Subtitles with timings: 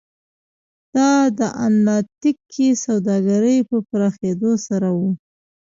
[0.95, 4.99] دا د اتلانتیک کې سوداګرۍ په پراخېدو سره و.